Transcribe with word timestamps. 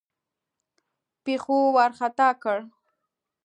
پیښو 1.23 1.57
وارخطا 1.75 2.29
کړ. 2.43 2.57